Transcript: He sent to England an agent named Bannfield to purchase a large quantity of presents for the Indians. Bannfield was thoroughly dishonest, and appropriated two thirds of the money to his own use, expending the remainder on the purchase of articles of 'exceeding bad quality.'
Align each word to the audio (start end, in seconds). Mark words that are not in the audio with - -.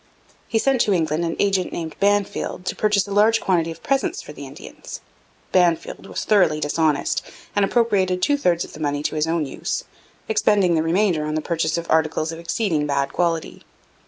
He 0.47 0.57
sent 0.57 0.81
to 0.81 0.93
England 0.93 1.23
an 1.25 1.35
agent 1.37 1.71
named 1.71 1.95
Bannfield 1.99 2.63
to 2.65 2.75
purchase 2.75 3.05
a 3.07 3.11
large 3.13 3.39
quantity 3.39 3.69
of 3.69 3.83
presents 3.83 4.19
for 4.19 4.33
the 4.33 4.47
Indians. 4.47 4.99
Bannfield 5.51 6.07
was 6.07 6.23
thoroughly 6.23 6.59
dishonest, 6.59 7.21
and 7.55 7.63
appropriated 7.63 8.19
two 8.19 8.35
thirds 8.35 8.65
of 8.65 8.73
the 8.73 8.79
money 8.79 9.03
to 9.03 9.13
his 9.15 9.27
own 9.27 9.45
use, 9.45 9.83
expending 10.27 10.73
the 10.73 10.81
remainder 10.81 11.23
on 11.27 11.35
the 11.35 11.39
purchase 11.39 11.77
of 11.77 11.85
articles 11.87 12.31
of 12.31 12.39
'exceeding 12.39 12.87
bad 12.87 13.13
quality.' 13.13 13.61